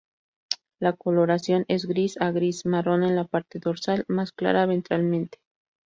[0.79, 5.37] La coloración es gris a gris marrón en la parte dorsal, más claro ventralmente.